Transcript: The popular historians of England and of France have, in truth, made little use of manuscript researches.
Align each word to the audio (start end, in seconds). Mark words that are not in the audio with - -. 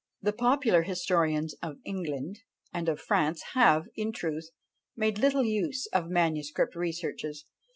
The 0.19 0.33
popular 0.33 0.81
historians 0.81 1.53
of 1.61 1.77
England 1.85 2.39
and 2.73 2.89
of 2.89 2.99
France 2.99 3.43
have, 3.53 3.85
in 3.95 4.11
truth, 4.11 4.49
made 4.95 5.19
little 5.19 5.43
use 5.45 5.85
of 5.93 6.09
manuscript 6.09 6.75
researches. 6.75 7.45